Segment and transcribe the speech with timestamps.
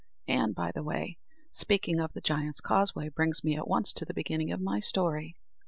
[0.27, 1.19] And, by the way,
[1.51, 5.35] speaking of the Giant's Causeway brings me at once to the beginning of my story.